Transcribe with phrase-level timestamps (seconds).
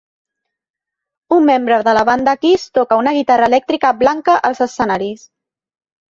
[1.35, 5.27] Un membre de la banda KISS toca una guitarra elèctrica blanca als escenaris.